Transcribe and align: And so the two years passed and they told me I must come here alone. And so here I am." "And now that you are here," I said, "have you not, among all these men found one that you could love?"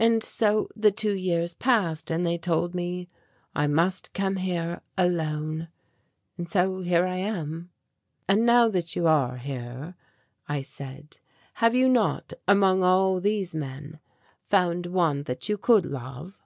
And 0.00 0.20
so 0.20 0.68
the 0.74 0.90
two 0.90 1.12
years 1.14 1.54
passed 1.54 2.10
and 2.10 2.26
they 2.26 2.36
told 2.36 2.74
me 2.74 3.08
I 3.54 3.68
must 3.68 4.12
come 4.12 4.34
here 4.34 4.80
alone. 4.98 5.68
And 6.36 6.48
so 6.48 6.80
here 6.80 7.06
I 7.06 7.18
am." 7.18 7.70
"And 8.26 8.44
now 8.44 8.66
that 8.66 8.96
you 8.96 9.06
are 9.06 9.36
here," 9.36 9.94
I 10.48 10.60
said, 10.60 11.20
"have 11.62 11.76
you 11.76 11.86
not, 11.88 12.32
among 12.48 12.82
all 12.82 13.20
these 13.20 13.54
men 13.54 14.00
found 14.42 14.86
one 14.86 15.22
that 15.26 15.48
you 15.48 15.56
could 15.56 15.86
love?" 15.86 16.42